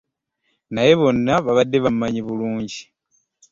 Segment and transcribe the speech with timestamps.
[0.73, 2.81] Naye bonna babadde bammanyi bulungi.